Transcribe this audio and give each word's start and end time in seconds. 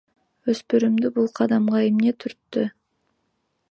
Өспүрүмдү 0.53 1.11
бул 1.19 1.29
кадамга 1.41 1.85
эмне 1.91 2.17
түрттү? 2.25 2.69